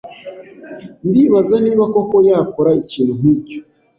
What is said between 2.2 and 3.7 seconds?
yakora ikintu nkicyo.